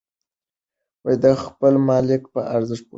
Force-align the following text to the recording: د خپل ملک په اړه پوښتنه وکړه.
د 1.23 1.25
خپل 1.43 1.73
ملک 1.89 2.21
په 2.33 2.41
اړه 2.53 2.65
پوښتنه 2.67 2.77
وکړه. 2.79 2.87